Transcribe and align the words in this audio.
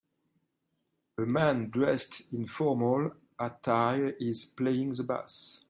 A 1.19 1.21
man 1.21 1.69
dressed 1.69 2.21
in 2.33 2.47
formal 2.47 3.11
attire 3.37 4.15
is 4.19 4.45
playing 4.45 4.93
the 4.93 5.03
bass. 5.03 5.59